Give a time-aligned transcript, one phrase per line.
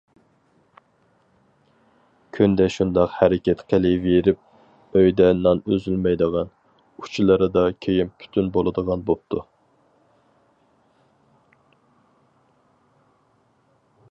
[2.37, 6.51] كۈندە شۇنداق ھەرىكەت قىلىۋېرىپ، ئۆيدە نان ئۈزۈلمەيدىغان،
[7.03, 9.47] ئۇچىلىرىدا كىيىم پۈتۈن بولىدىغان بوپتۇ.